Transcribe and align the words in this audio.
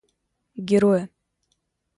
героя 0.69 1.05